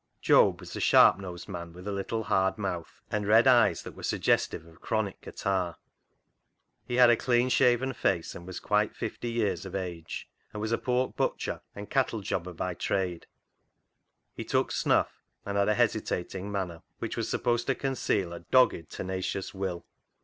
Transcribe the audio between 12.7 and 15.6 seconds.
trade. He took snuff, and